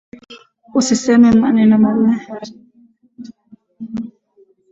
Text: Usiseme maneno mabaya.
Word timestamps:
Usiseme 0.79 1.29
maneno 1.43 1.75
mabaya. 1.83 2.43